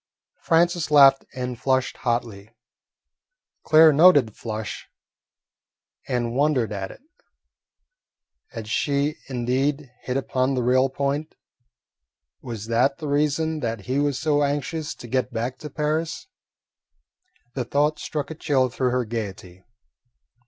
[0.41, 2.49] Francis laughed and flushed hotly.
[3.63, 4.87] Claire noted the flush
[6.07, 7.01] and wondered at it.
[8.49, 11.35] Had she indeed hit upon the real point?
[12.41, 16.25] Was that the reason that he was so anxious to get back to Paris?
[17.53, 19.63] The thought struck a chill through her gaiety.